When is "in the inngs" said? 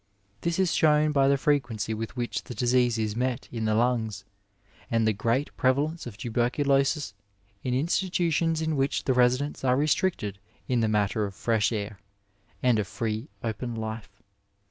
3.51-4.23